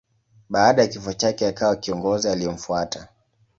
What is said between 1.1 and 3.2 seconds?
chake akawa kiongozi aliyemfuata.